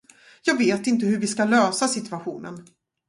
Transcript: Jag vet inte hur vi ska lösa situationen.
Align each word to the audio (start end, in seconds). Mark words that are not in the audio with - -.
Jag 0.45 0.57
vet 0.57 0.87
inte 0.87 1.05
hur 1.05 1.17
vi 1.17 1.27
ska 1.27 1.45
lösa 1.45 1.87
situationen. 1.87 2.65